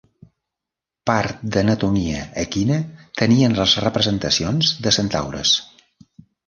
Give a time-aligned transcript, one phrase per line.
[1.09, 2.81] Part d'anatomia equina
[3.23, 5.55] tenien les representacions de centaures.